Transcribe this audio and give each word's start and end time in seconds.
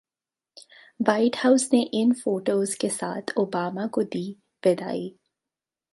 white 1.01 1.35
House 1.37 1.69
ने 1.73 1.81
इन 1.93 2.13
photos 2.23 2.73
के 2.75 2.89
साथ 2.89 3.37
ओबामा 3.37 3.87
को 3.87 4.03
दी 4.03 4.25
विदाई 4.65 5.09